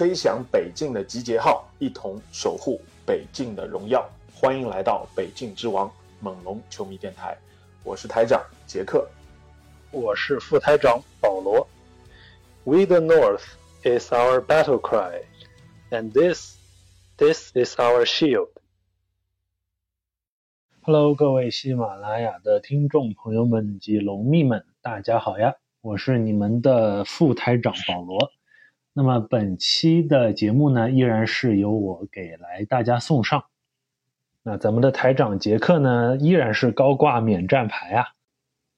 [0.00, 4.08] 吹响北境的集结号，一同守护北境的荣耀。
[4.32, 7.36] 欢迎来到北境之王猛龙球迷电台，
[7.84, 9.06] 我是台长杰克。
[9.90, 11.68] 我是副台长保罗。
[12.64, 13.42] We the North
[13.82, 15.20] is our battle cry,
[15.90, 16.56] and this,
[17.18, 18.48] this is our shield.
[20.80, 25.56] Hello，各位喜马拉雅的听众朋友们及龙迷们，大家好呀！
[25.82, 28.32] 我是你们的副台长保罗。
[28.92, 33.44] 那么本期的节目呢，依然是由我给来大家送上。
[34.42, 38.06] 那咱们的台长杰克呢，依然是高挂免战牌啊，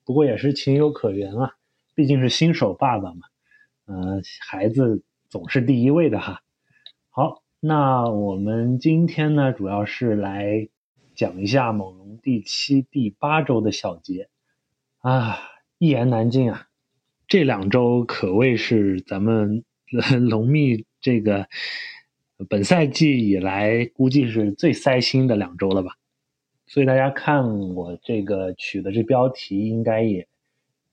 [0.04, 1.54] 不过也是情有可原啊，
[1.94, 3.20] 毕竟是新手爸爸嘛，
[3.86, 6.42] 嗯、孩子总是第一位的哈。
[7.08, 10.68] 好，那我们今天呢，主要是来
[11.14, 14.28] 讲一下猛龙第七、第八周的小节
[14.98, 15.38] 啊，
[15.78, 16.66] 一言难尽啊，
[17.26, 19.64] 这两周可谓是咱们
[20.28, 21.46] 龙蜜这个
[22.48, 25.96] 本赛季以来估计是最塞心的两周了吧。
[26.66, 30.26] 所以大家看我这个取的这标题，应该也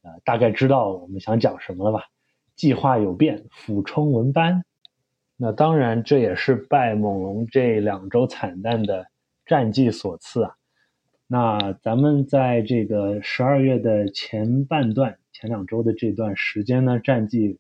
[0.01, 2.05] 呃大概知道我们想讲什么了吧？
[2.55, 4.65] 计划有变，俯冲文班。
[5.37, 9.07] 那当然，这也是拜猛龙这两周惨淡的
[9.45, 10.55] 战绩所赐啊。
[11.27, 17.57] 那咱们在这个十二月的前半段、前两周的这段时间呢，战绩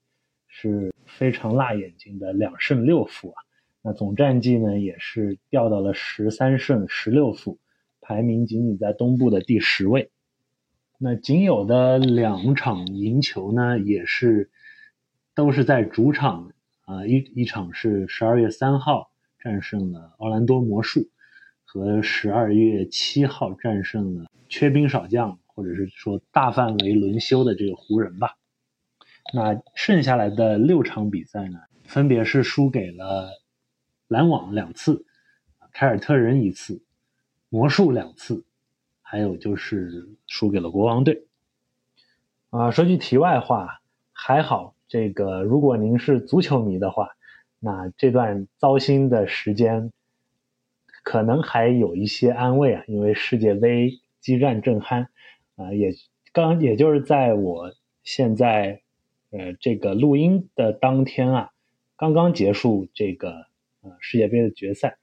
[0.49, 3.43] 是非常辣眼睛的，两胜六负啊。
[3.81, 7.59] 那总战绩呢，也是掉到了十三胜十六负，
[8.01, 10.11] 排名仅仅在东部的第十位。
[10.97, 14.49] 那仅有的两场赢球呢，也是
[15.33, 16.51] 都是在主场
[16.81, 21.07] 啊、一一场是十二月三号战胜了奥兰多魔术，
[21.63, 28.38] 和十二月七号战胜了缺兵少将或者是说大范围轮休的这个湖人吧。
[29.31, 33.29] 那剩下来的六场比赛呢，分别是输给了
[34.07, 35.05] 篮网两次，
[35.71, 36.81] 凯尔特人一次，
[37.49, 38.43] 魔术两次，
[39.01, 41.27] 还有就是输给了国王队。
[42.49, 43.81] 啊，说句题外话，
[44.11, 47.09] 还好这个，如果您是足球迷的话，
[47.59, 49.91] 那这段糟心的时间，
[51.03, 55.05] 可能还有一些安慰啊，因为世界杯激战正酣，
[55.55, 55.93] 啊，也
[56.33, 58.81] 刚也就是在我现在
[59.31, 61.51] 呃这个录音的当天啊，
[61.97, 63.31] 刚刚结束这个
[63.81, 64.97] 呃世界杯的决赛。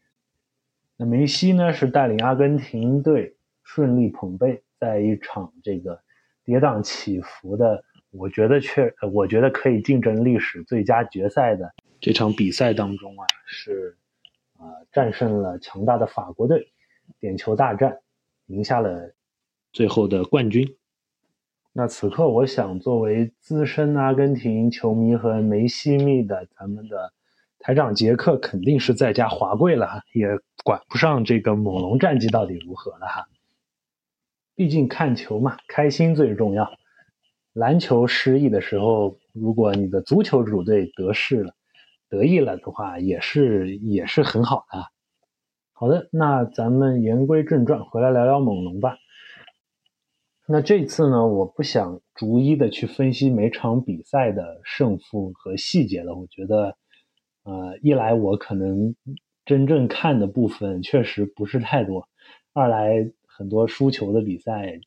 [0.97, 6.01] 那梅西呢是带领阿根廷队顺利捧杯，在一场这个
[6.45, 11.71] 跌宕起伏的，我觉得确我觉得可以竞争历史最佳决赛的
[12.01, 13.99] 这场比赛当中啊，是
[14.55, 16.73] 啊、呃战胜了强大的法国队，
[17.21, 18.01] 点球大战
[18.47, 19.15] 赢下了
[19.73, 20.77] 最后的冠军。
[21.79, 27.13] 那此刻，我想作为资深阿根廷球迷和梅西迷的咱们的
[27.59, 30.27] 台长杰克，肯定是在家华贵了哈，也
[30.65, 33.27] 管不上这个猛龙战绩到底如何了哈。
[34.55, 36.67] 毕竟看球嘛，开心最重要。
[37.53, 41.53] 篮球失意的时候，如果你的足球主队得势了、
[42.09, 44.79] 得意了的话，也是也是很好的。
[45.75, 48.97] 好的，那咱们言归正传，回来聊聊猛龙吧。
[50.49, 56.15] 那这次呢，我不想逐一的去分析每场比赛的胜负和细节了。
[56.15, 56.77] 我觉得，
[57.43, 58.95] 呃，一来我可能
[59.45, 62.09] 真正看的部分确实不是太多，
[62.53, 64.79] 二来很多输球的比赛，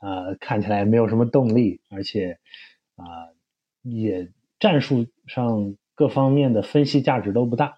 [0.00, 2.36] 呃，看起来没有什么动力，而且
[2.96, 3.04] 啊、
[3.82, 4.28] 也
[4.58, 7.76] 战术上各方面的分析价值都不大。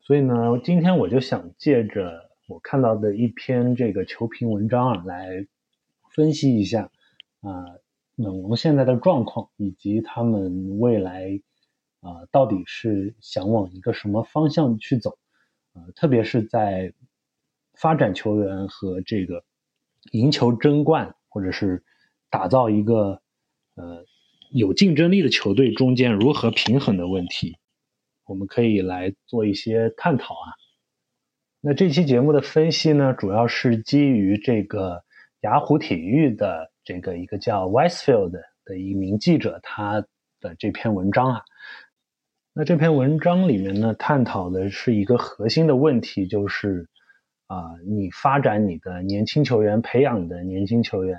[0.00, 5.46] 所以呢，今天我就想借着我看到的一篇这个球评文章啊，来
[6.14, 6.90] 分析一下
[7.40, 7.50] 啊、
[8.16, 11.40] 猛龙现在的状况，以及他们未来
[12.00, 15.18] 啊、到底是想往一个什么方向去走，
[15.72, 16.92] 呃，特别是在
[17.74, 19.44] 发展球员和这个
[20.10, 21.84] 赢球争冠，或者是
[22.28, 23.22] 打造一个
[23.76, 24.04] 呃
[24.50, 27.56] 有竞争力的球队中间如何平衡的问题。
[28.24, 30.54] 我们可以来做一些探讨啊。
[31.60, 35.04] 那这期节目的分析呢，主要是基于这个
[35.42, 38.30] 雅虎体育的这个一个叫 Weisfield
[38.64, 40.04] 的一名记者他
[40.40, 41.42] 的这篇文章啊。
[42.52, 46.88] 那这篇文章里面呢，探讨的是一个核心的问题，就是
[47.46, 51.18] 啊，你发展你的年轻球员，培养你的年轻球员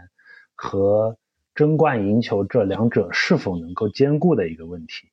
[0.56, 1.18] 和
[1.54, 5.10] 争冠赢球这两者是否能够兼顾的一个问题。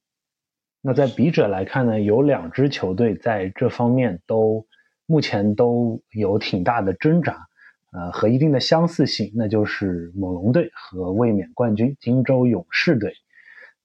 [0.83, 4.67] 那在笔者来看呢，有两支球队在这方面都
[5.07, 7.49] 目前都有挺大的挣扎，
[7.93, 13.15] 呃，和一定的相似性，那就是猛龙队和卫冕冠军金州勇士队。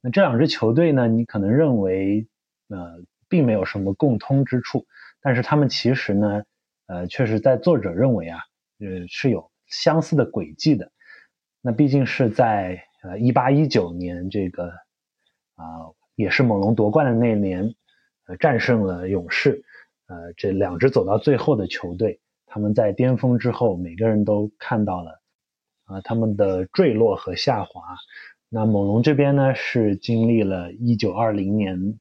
[0.02, 1.08] 那这两支球队呢？
[1.08, 2.28] 你可能认为，
[2.70, 4.86] 呃，并没有什么共通之处，
[5.22, 6.44] 但是他们其实呢，
[6.86, 8.38] 呃，确实在作者认为啊，
[8.80, 10.92] 呃，是有相似的轨迹的。
[11.62, 14.68] 那毕竟是在呃一八一九年这个
[15.56, 15.66] 啊，
[16.16, 17.74] 也是猛龙夺冠的那年，
[18.28, 19.64] 呃，战胜了勇士，
[20.06, 22.20] 呃，这两支走到最后的球队，
[22.56, 25.22] 他们在巅峰之后，每个人都看到了
[25.84, 27.98] 啊他们的坠落和下滑。
[28.48, 32.00] 那猛龙这边呢，是经历了一九二零年。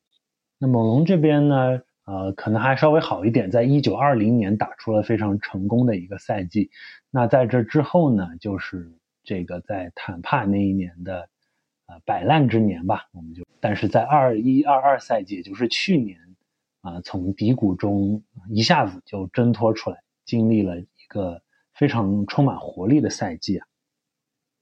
[0.61, 6.71] 那猛龙这边呢，呃，可能还稍微好一点，在一九二零年打出了非常成功的一个赛季。
[7.11, 11.29] 那在这之后呢，就是这个在坦帕那一年的
[11.87, 13.43] 呃摆烂之年吧，我们就。
[13.59, 16.17] 但是在二一二二赛季，也就是去年
[16.83, 21.43] 啊，从低谷中一下子就挣脱出来，经历了一个
[21.73, 23.67] 非常充满活力的赛季啊。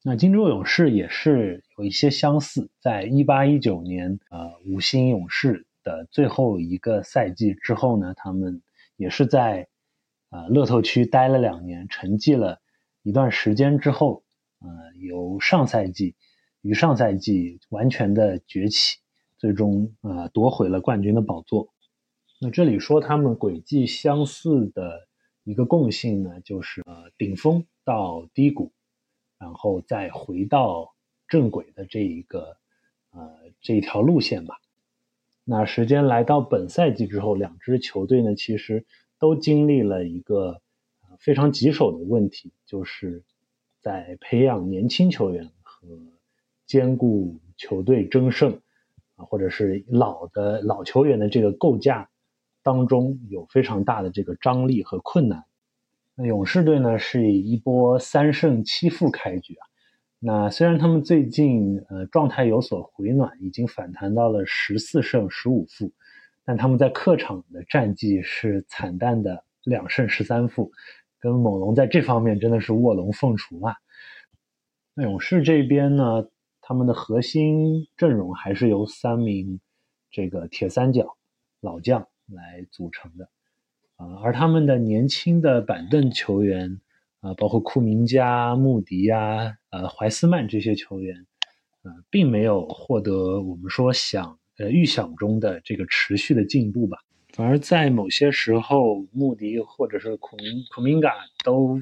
[0.05, 8.63] 那金州勇士也是有一些相似，在一八一九年，呃，五星勇士的最后一个赛季之后呢，他们
[8.97, 9.69] 也是在，
[10.31, 12.61] 呃，乐透区待了两年，沉寂了
[13.05, 14.25] 一段时间之后，
[14.59, 14.69] 呃，
[14.99, 16.17] 由上赛季
[16.63, 18.99] 于上赛季完全的崛起，
[19.39, 21.69] 最终呃夺回了冠军的宝座。
[22.41, 25.07] 那这里说他们轨迹相似的
[25.45, 28.73] 一个共性呢，就是呃顶峰到低谷。
[29.39, 30.95] 然后再回到
[31.27, 32.57] 正轨的这一个
[33.11, 33.29] 呃
[33.61, 34.61] 这一条路线吧。
[35.43, 38.87] 那时间来到本赛季之后，两支球队呢其实
[39.19, 40.63] 都经历了一个
[41.19, 43.25] 非常棘手的问题，就是
[43.81, 45.89] 在培养年轻球员和
[46.65, 48.61] 兼顾球队争胜
[49.17, 52.09] 啊，或者是老的老球员的这个构架
[52.63, 55.45] 当中有非常大的这个张力和困难。
[56.15, 59.67] 那勇士队呢是以一波三胜七负开局啊。
[60.19, 65.93] 那虽然他们最近呃状态有所回暖，已经反弹到了十四胜十五负，
[66.45, 70.71] 但他们在客场的战绩是惨淡的两胜十三负，
[71.19, 73.75] 跟猛龙在这方面真的是卧龙凤雏啊。
[74.95, 76.29] 那勇士这边呢，
[76.61, 79.59] 他们的核心阵容还是由三名
[80.11, 81.17] 这个铁三角
[81.61, 83.29] 老将来组成的。
[83.97, 86.81] 啊，而他们的年轻的板凳球员，
[87.21, 91.27] 啊，包括库明加、穆迪呀、呃怀斯曼这些球员，
[91.83, 96.99] 啊，并没有获得我们说想呃预想中的这个持续的进步吧。
[97.35, 101.15] 反而在某些时候，穆迪或者是库明库明加
[101.45, 101.81] 都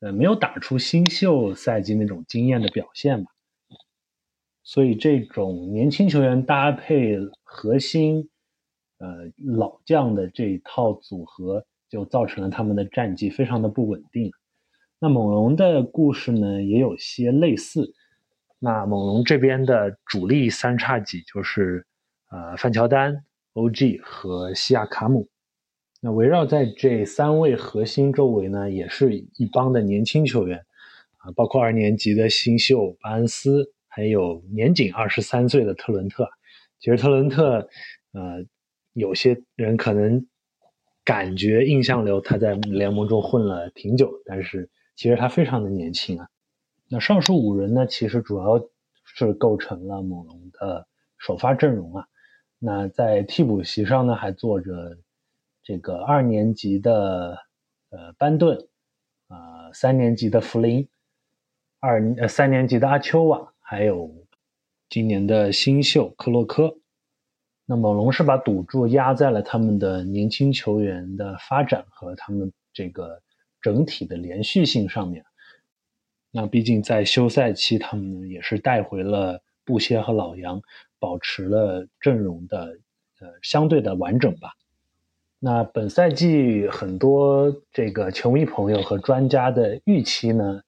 [0.00, 3.30] 呃没有打出新秀赛季那种惊艳的表现吧。
[4.62, 8.28] 所以，这种年轻球员搭配核心。
[8.98, 14.32] 呃，老将的这一套组合就造成了他们的战绩非常的不稳定。
[14.98, 17.92] 那猛龙的故事呢，也有些类似。
[18.58, 21.86] 那猛龙这边的主力三叉戟就是
[22.30, 23.22] 呃范乔丹、
[23.52, 25.28] OG 和西亚卡姆。
[26.00, 30.58] 那围绕在这三位核心周围呢，也是一帮的年轻球员
[31.18, 36.26] 啊，包括二年级的新秀巴恩斯，还有年仅二十三岁的特伦特。
[36.80, 37.68] 其实特伦特，
[38.12, 38.42] 呃。
[38.96, 40.26] 有些人可能
[41.04, 46.28] 感觉印象流他在联盟中混了挺久，但是其实他非常的年轻啊。
[46.88, 48.58] 那上述五人呢，其实主要
[49.04, 50.88] 是构成了猛龙的
[51.18, 52.06] 首发阵容啊。
[52.58, 54.96] 那在替补席上呢，还坐着
[55.62, 57.36] 这个二年级的
[57.90, 58.66] 呃班顿，
[59.28, 60.88] 啊三年级的弗林，
[61.80, 64.10] 二呃三年级的阿丘瓦，还有
[64.88, 66.78] 今年的新秀克洛科。
[67.68, 73.20] 那猛龙是把赌注压在了他们的年轻球员的发展和他们这个
[73.60, 75.24] 整体的连续性上面。
[76.30, 80.62] 那毕竟在休赛期，他们也是带回了布歇和老杨，
[81.00, 82.78] 保持了阵容的
[83.18, 84.52] 呃相对的完整吧。
[85.40, 90.62] 那本赛季很多这个球迷朋友和专家的预期呢，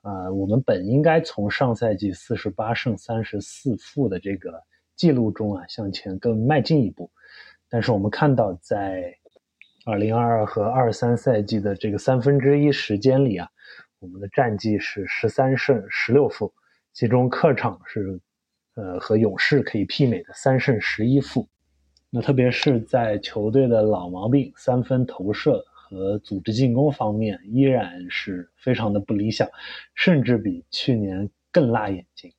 [0.00, 4.62] 啊，我们本应该从上赛季四十八胜三十四负的这个。
[4.98, 7.10] 记录中啊，向前更迈进一步，
[7.70, 9.16] 但是我们看到，在
[9.86, 13.48] 二零二二和二三赛季的这个三分之一时间里啊，
[14.00, 16.52] 我们的战绩是十三胜十六负，
[16.92, 18.20] 其中客场是
[18.74, 21.48] 呃和勇士可以媲美的三胜十一负。
[22.10, 29.48] 那特别是在球队的老毛病三分投射和组织进攻方面，依然是非常的不理想，
[29.94, 32.32] 甚至比去年更辣眼睛。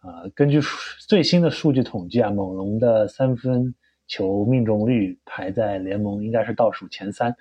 [0.00, 0.60] 啊，根据
[0.98, 3.74] 最新的数据统计啊，猛龙的三分
[4.06, 7.36] 球命中率排在联盟应该是倒数前三，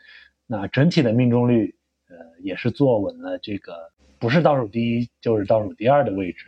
[0.46, 1.74] 那整体的命中率
[2.10, 6.48] 呃也是坐稳了这个不是倒数第一就是倒数第二的位置。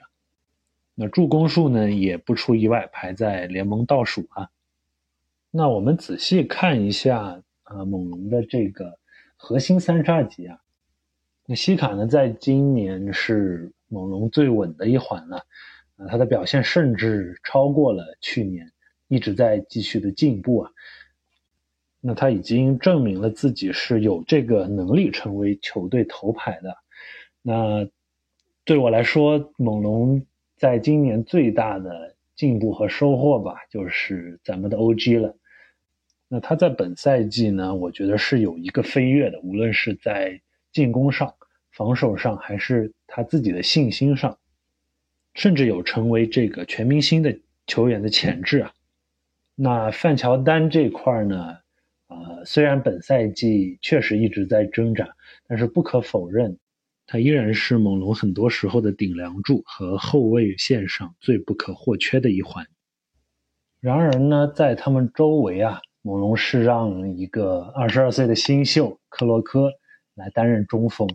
[0.96, 4.50] 那助攻数呢也不出意外排在联盟倒数啊。
[5.50, 9.00] 那我们仔细看一下啊，猛龙的这个
[9.38, 10.60] 核心三叉戟啊，
[11.46, 15.46] 那西卡呢在今年是猛龙最稳的一环了。
[16.08, 18.72] 他的表现甚至超过了去年，
[19.08, 20.72] 一直在继续的进步啊。
[22.00, 26.76] 那他已经证明了自己是有这个能力成为球队头牌的。
[27.42, 27.88] 那
[28.66, 35.38] 对我来说，猛龙在今年最大的进步和收获吧，就是咱们的 OG 了。
[36.28, 40.42] 那他在本赛季呢，我觉得是有一个飞跃的，无论是在
[40.72, 41.34] 进攻上、
[41.72, 44.38] 防守上，还是他自己的信心上。
[45.34, 48.74] 甚至有成为这个全明星的球员的潜质啊。
[49.56, 51.58] 那范乔丹这块呢，
[52.08, 55.10] 呃，虽然本赛季确实一直在挣扎，
[55.48, 56.58] 但是不可否认，
[57.06, 62.66] 他依然是猛龙很多时候的顶梁柱和后卫线上最不可或缺的一环。
[63.80, 69.72] 然而呢，在他们周围啊，猛龙是让一个二十二岁的新秀克洛科
[70.16, 71.08] 来担任中锋。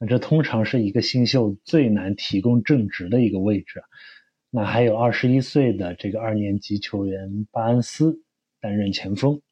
[0.00, 3.82] 那这通常是一个新秀最难提供正职的一个位置。
[4.48, 8.22] 那还有二十一岁的这个二年级球员巴恩斯
[8.60, 9.42] 担任前锋。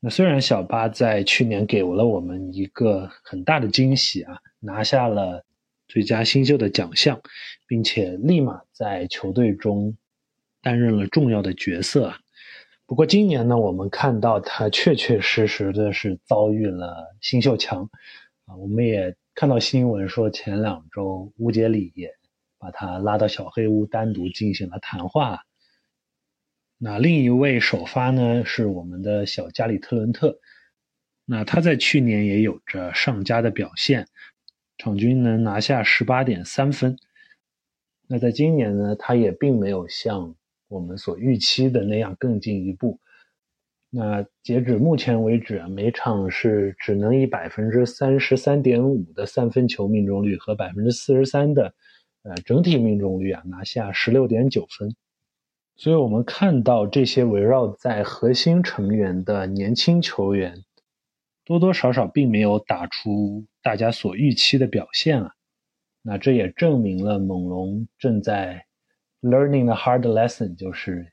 [0.00, 5.44] 那虽然小巴在去年给了我们一个很大的惊喜啊，拿下了
[5.86, 7.20] 最佳新秀的奖项，
[7.68, 9.96] 并且立马在球队中
[10.62, 12.18] 担任了重要的角色啊。
[12.86, 17.90] 不过今年呢，我们看到他确确实实的是遭遇了新秀墙
[18.46, 19.14] 啊，我们也。
[19.34, 21.92] 看到新闻说，前两周乌杰里
[22.58, 25.40] 把他拉到小黑屋单独进行了谈话。
[26.76, 30.38] 那另一位首发呢是我们的小加里特伦特，
[31.24, 34.06] 那他在去年也有着上佳的表现，
[34.76, 36.98] 场均能拿下十八点三分。
[38.06, 40.36] 那在今年呢，他也并没有像
[40.68, 43.00] 我们所预期的那样更进一步。
[43.94, 51.74] 那截止目前为止啊，每场是只能以百分之三十三点五的三分球命中率和百分之四十三的
[52.22, 54.96] 呃整体命中率啊拿下十六点九分，
[55.76, 60.54] 所以我们看到这些围绕在核心成员的年轻球员，
[61.44, 65.32] 多多少少并没有打出大家所预期的表现啊。
[66.00, 68.64] 那这也证明了猛龙正在
[69.20, 71.11] learning the hard lesson，就是。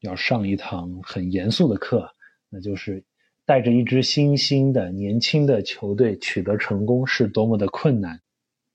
[0.00, 2.08] 要上一堂很严肃的课，
[2.48, 3.02] 那就是
[3.44, 8.20] 带着一支新兴的年轻的球队取得成功是多么的困难，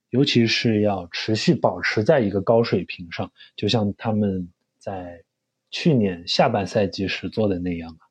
[0.09, 5.23] 尤其是要持续保持在一个高水平上，就像他们在
[5.69, 8.03] 去年下半赛季时做的那样啊。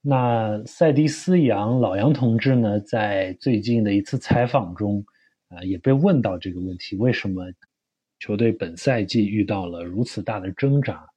[0.00, 5.04] 那塞迪斯杨老杨同志呢，在最近的一次采访中，
[5.48, 7.52] 啊，也被问到这个问题：为什么
[8.18, 11.08] 球队本赛季遇到了如此大的挣扎？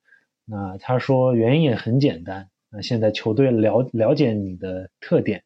[0.46, 5.44] 那他说原因也很简单，那现在球队了了解你的特点，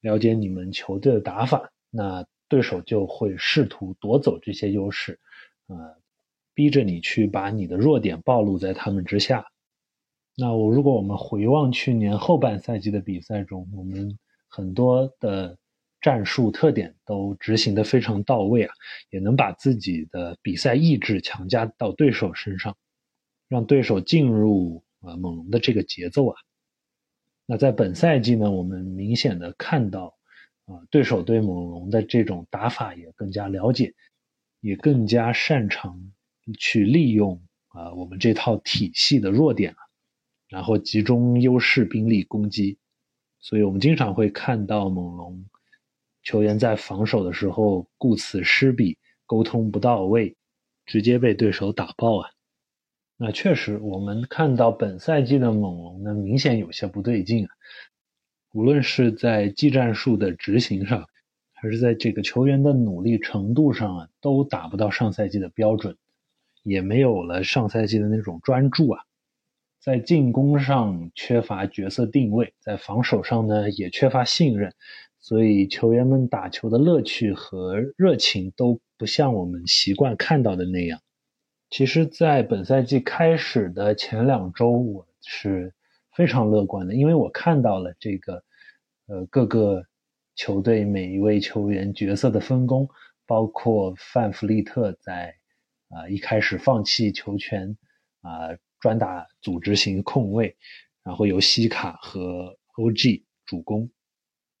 [0.00, 5.20] 了解你们球队的打法，那对手就会试图夺走这些优势，
[5.68, 5.76] 呃，
[6.54, 9.46] 逼着你去把你的弱点暴露在他们之下。
[10.36, 14.18] 那我如果我们回望去年后半赛季的比赛中，我们
[14.48, 15.56] 很多的
[16.00, 18.74] 战术特点都执行的非常到位啊，
[19.10, 22.76] 也能把自己的比赛意志强加到对手身上。
[23.48, 26.36] 让对手进入啊猛龙的这个节奏啊，
[27.46, 30.16] 那在本赛季呢，我们明显的看到
[30.64, 33.94] 啊对手对猛龙的这种打法也更加了解，
[34.60, 36.12] 也更加擅长
[36.58, 39.78] 去利用啊我们这套体系的弱点啊，
[40.48, 42.78] 然后集中优势兵力攻击，
[43.38, 45.46] 所以我们经常会看到猛龙
[46.24, 50.36] 球员在防守的时候顾此失彼，沟通不到位，
[50.84, 52.30] 直接被对手打爆啊。
[53.18, 57.50] 那确实，我们看到本赛季的猛龙呢，明显有些不对劲啊。
[58.52, 61.06] 无论是在技战术的执行上，
[61.54, 65.96] 还是在这个球员的努力程度上啊，都达不到上赛季的标准，
[66.62, 69.00] 也没有了上赛季的那种专注啊。
[69.80, 74.74] 在进攻上缺乏角色定位，在防守上呢也缺乏信任，
[75.20, 81.00] 所以球员们打球的乐趣和热情都不像我们习惯看到的那样。
[81.70, 85.74] 其实，在本赛季开始的前两周，我是
[86.14, 88.44] 非常乐观的，因为我看到了这个，
[89.06, 89.84] 呃，各个
[90.34, 92.88] 球队每一位球员角色的分工，
[93.26, 95.34] 包括范弗利特在
[95.88, 97.76] 啊一开始放弃球权
[98.22, 98.56] 啊。
[98.78, 100.54] 专打组织型控卫，
[101.02, 103.90] 然后由西卡和 OG 主攻，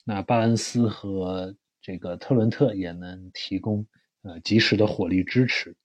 [0.04, 3.86] 那巴恩斯和这个特伦特也能提供
[4.22, 5.76] 呃及时的火力支持。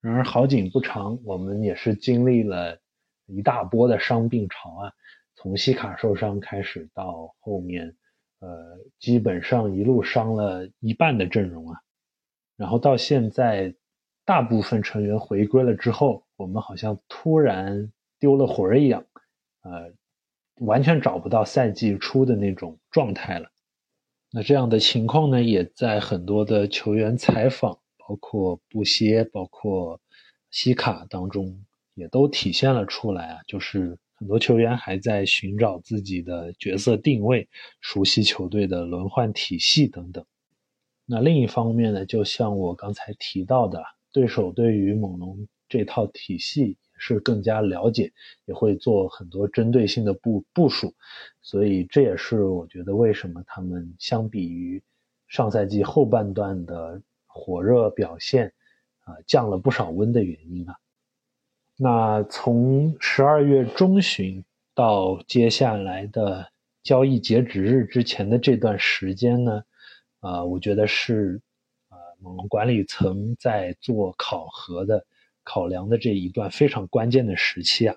[0.00, 2.78] 然而好景不长，我们也是经历了
[3.26, 4.92] 一大波的伤病潮啊，
[5.34, 7.96] 从西卡受伤开始到后面，
[8.40, 11.80] 呃，基本上一路伤了一半的阵容啊，
[12.56, 13.74] 然后到现在。
[14.28, 19.04] 大部分成员回归了之后，我们好像突然丢了魂儿一样，
[19.62, 19.92] 呃，
[20.56, 23.48] 完全找不到赛季初的那种状态了。
[24.32, 30.00] 那这样的情况呢，也在很多的球员采访，包括布歇、包括
[30.50, 33.40] 西卡当中，也都体现了出来啊。
[33.46, 37.48] 就是很多球员还在寻找自己的角色定位，
[37.80, 40.24] 熟悉球队的轮换体系等等。
[41.04, 43.82] 那另一方面呢，就像我刚才提到的。
[44.12, 48.10] 对手对于猛龙这套体系也是更加了解，
[48.46, 50.94] 也会做很多针对性的部部署，
[51.42, 54.82] 所以这也是我觉得为什么他们相比于
[55.28, 57.02] 上赛季后半段的
[57.36, 58.54] 火热表现
[59.04, 60.76] 啊降了不少温的原因啊。
[61.76, 64.42] 那从十二月中旬
[64.74, 66.50] 到接下来的
[66.82, 69.62] 交易截止日之前的这段时间呢，
[70.20, 71.42] 啊，我觉得是。
[72.18, 75.04] 猛龙管理层在做考核的、
[75.44, 77.96] 考量的这一段非常关键的时期啊，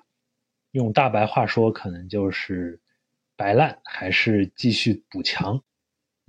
[0.72, 2.78] 用大白话说，可能就是
[3.34, 5.64] 白烂还是继续补强。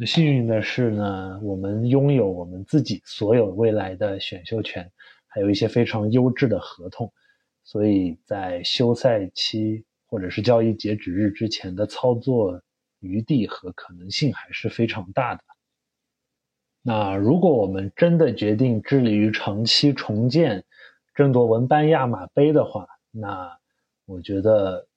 [0.06, 4.92] 幸运的是呢，我们拥有我们自己所有未来的选秀权，
[5.28, 7.12] 还有一些非常优质的合同，
[7.64, 12.62] 所以在休赛期或者是交易截止日之前的操作
[13.00, 15.44] 余地和可能性还是非常大的。
[16.82, 20.64] 那如果我们真的决定致力于长期重建、
[21.14, 23.56] 争夺文班亚马杯的话，那
[24.06, 24.88] 我觉得，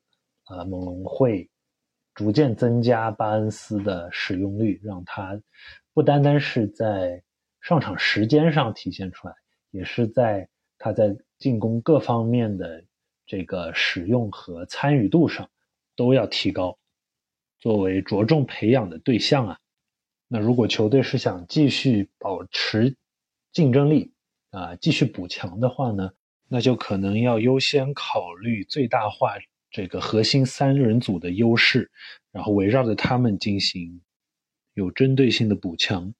[0.49, 1.51] 呃，猛龙会
[2.15, 5.41] 逐渐增加巴恩斯的使用率，让他
[5.93, 7.23] 不单单是在
[7.61, 9.35] 上场时间上体现出来，
[9.71, 10.49] 也是在
[10.79, 12.85] 他在进攻各方面的
[13.27, 15.51] 这个使用和参与度上
[15.97, 16.79] 都要提高，
[17.59, 19.59] 作为着重培养的对象啊。
[20.29, 22.97] 那如果球队是想继续保持
[23.53, 24.13] 竞争力
[24.51, 26.13] 啊，继续补强的话呢，
[26.49, 29.37] 那就可能要优先考虑最大化
[29.75, 31.91] 这个核心三人组的优势，
[32.31, 34.01] 然后围绕着他们进行
[34.75, 36.15] 有针对性的补强。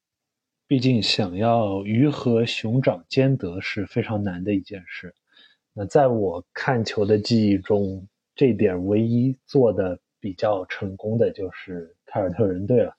[0.67, 5.15] 毕竟想要鱼和熊掌兼得是非常难的一件事。
[5.73, 12.97] 那在我看球的记忆中，这点唯一做的比较成功的就是凯尔特人队了。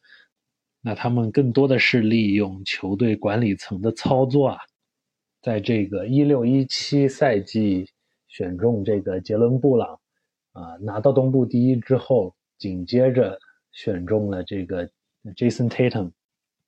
[0.79, 4.57] 那他们更多的是利用球队管理层的操作啊，
[5.41, 7.89] 在这个一六一七赛季
[8.29, 9.99] 选中这个杰伦布朗，
[10.55, 13.37] 啊拿到东部第一之后，紧接着
[13.71, 14.89] 选中了这个
[15.35, 16.11] Jason Tatum，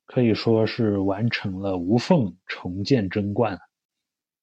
[0.06, 3.58] 可以说是完成了无缝重建争冠。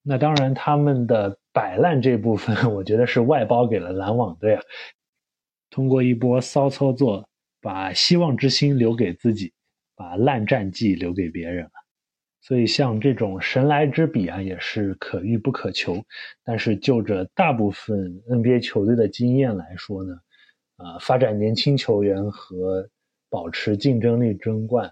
[0.04, 4.62] 那当然，他们的摆烂这部分，我觉得是外包给了篮网队啊，
[5.70, 7.30] 通过一波骚操作，
[7.62, 9.54] 把希望之星留给自己。
[9.98, 11.72] 把烂战绩留给别人了，
[12.48, 16.06] 所以像这种神来之笔啊，也是可遇不可求。
[16.44, 20.14] 但是就着大部分 NBA 球队的经验来说呢，
[20.76, 22.88] 啊，发展年轻球员和
[23.32, 24.92] 保持竞争力争冠，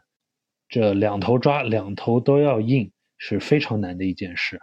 [0.67, 4.59] 这两头抓，两头都要硬，是非常难的一件事。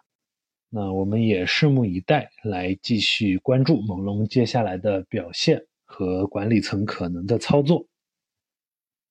[0.69, 7.87] 那我们也拭目以待，来继续关注猛龙接下来的表现和管理层可能的操作。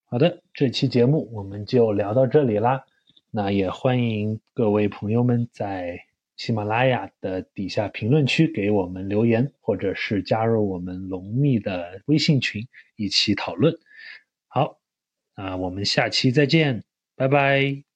[0.04, 2.84] 好的，这期节目我们就聊到这里啦。
[3.32, 6.00] 那也欢迎各位朋友们在
[6.36, 13.78] 喜马拉雅的底下评论区给我们留言，或者是加入我们龙蜜的微信群一起讨论。
[14.48, 14.80] 好，
[15.36, 16.84] 啊我们下期再见，
[17.16, 17.89] 拜拜。